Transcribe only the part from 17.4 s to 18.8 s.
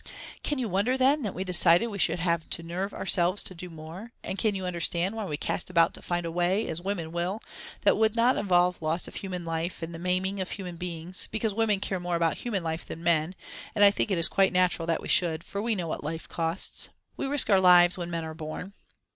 our lives when men are born.